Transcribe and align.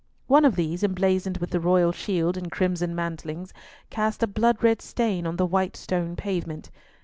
One 0.25 0.45
of 0.45 0.55
these, 0.55 0.83
emblazoned 0.83 1.37
with 1.37 1.51
the 1.51 1.59
royal 1.59 1.91
shield 1.91 2.35
in 2.35 2.49
crimson 2.49 2.95
mantlings, 2.95 3.53
cast 3.91 4.23
a 4.23 4.27
blood 4.27 4.63
red 4.63 4.81
stain 4.81 5.27
on 5.27 5.35
the 5.35 5.45
white 5.45 5.77
stone 5.77 6.15
pavement. 6.15 6.71